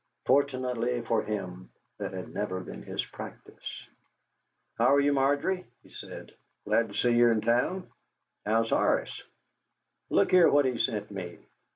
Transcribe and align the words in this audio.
Fortunately 0.25 1.01
for 1.03 1.21
him, 1.21 1.69
that 1.99 2.11
had 2.11 2.33
never 2.33 2.59
been 2.59 2.81
his 2.81 3.05
practice. 3.05 3.85
"How 4.79 4.95
are 4.95 4.99
you, 4.99 5.13
Margery?" 5.13 5.65
he 5.83 5.91
said. 5.91 6.31
"Glad 6.65 6.87
to 6.89 6.95
see 6.95 7.11
you 7.11 7.29
in 7.29 7.41
town. 7.41 7.87
How's 8.43 8.71
Horace? 8.71 9.21
Look 10.09 10.31
here 10.31 10.49
what 10.49 10.65
he's 10.65 10.87
sent 10.87 11.11
me!" 11.11 11.37